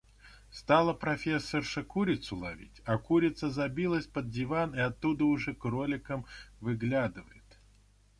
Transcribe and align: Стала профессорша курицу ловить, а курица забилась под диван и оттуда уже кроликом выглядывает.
Стала 0.49 0.93
профессорша 0.95 1.83
курицу 1.83 2.35
ловить, 2.35 2.81
а 2.85 2.97
курица 2.97 3.51
забилась 3.51 4.07
под 4.07 4.31
диван 4.31 4.73
и 4.73 4.79
оттуда 4.79 5.25
уже 5.25 5.53
кроликом 5.53 6.25
выглядывает. 6.59 7.59